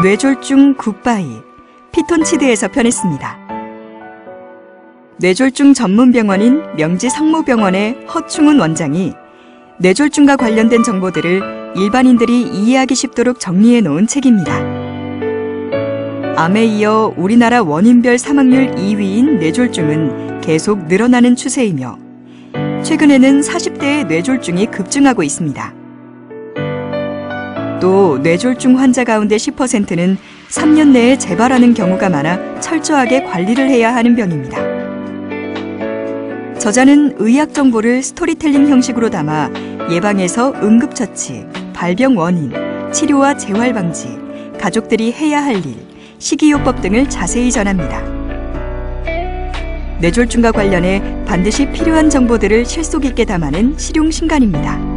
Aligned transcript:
뇌졸중 0.00 0.74
굿바이 0.74 1.26
피톤치드에서 1.90 2.68
편했습니다. 2.68 3.36
뇌졸중 5.16 5.74
전문병원인 5.74 6.62
명지 6.76 7.10
성모병원의 7.10 8.06
허충훈 8.06 8.60
원장이 8.60 9.12
뇌졸중과 9.78 10.36
관련된 10.36 10.84
정보들을 10.84 11.72
일반인들이 11.74 12.42
이해하기 12.42 12.94
쉽도록 12.94 13.40
정리해 13.40 13.80
놓은 13.80 14.06
책입니다. 14.06 14.56
암에 16.36 16.64
이어 16.66 17.12
우리나라 17.16 17.64
원인별 17.64 18.18
사망률 18.18 18.76
2위인 18.76 19.38
뇌졸중은 19.38 20.42
계속 20.42 20.86
늘어나는 20.86 21.34
추세이며 21.34 21.98
최근에는 22.84 23.40
40대의 23.40 24.06
뇌졸중이 24.06 24.66
급증하고 24.66 25.24
있습니다. 25.24 25.87
또 27.80 28.18
뇌졸중 28.18 28.78
환자 28.78 29.04
가운데 29.04 29.36
10%는 29.36 30.18
3년 30.50 30.88
내에 30.92 31.16
재발하는 31.18 31.74
경우가 31.74 32.08
많아 32.08 32.60
철저하게 32.60 33.24
관리를 33.24 33.68
해야 33.68 33.94
하는 33.94 34.16
병입니다. 34.16 34.78
저자는 36.58 37.16
의학 37.18 37.54
정보를 37.54 38.02
스토리텔링 38.02 38.68
형식으로 38.68 39.10
담아 39.10 39.50
예방에서 39.90 40.54
응급처치, 40.62 41.46
발병 41.72 42.18
원인, 42.18 42.52
치료와 42.92 43.36
재활 43.36 43.72
방지, 43.72 44.18
가족들이 44.58 45.12
해야 45.12 45.44
할 45.44 45.56
일, 45.64 45.76
식이요법 46.18 46.82
등을 46.82 47.08
자세히 47.08 47.52
전합니다. 47.52 48.02
뇌졸중과 50.00 50.52
관련해 50.52 51.24
반드시 51.26 51.66
필요한 51.70 52.10
정보들을 52.10 52.64
실속 52.64 53.04
있게 53.04 53.24
담아낸 53.24 53.74
실용 53.76 54.10
신간입니다. 54.10 54.87